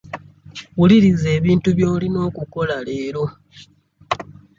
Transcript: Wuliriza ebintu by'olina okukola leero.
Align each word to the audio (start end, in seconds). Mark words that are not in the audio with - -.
Wuliriza 0.77 1.29
ebintu 1.39 1.69
by'olina 1.77 2.19
okukola 2.27 2.75
leero. 2.87 3.23